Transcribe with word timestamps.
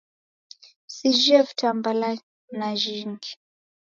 Sijhie 0.95 1.39
vitambala 1.47 2.09
najhingi 2.59 3.31